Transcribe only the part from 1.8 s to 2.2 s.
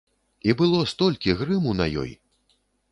на ёй!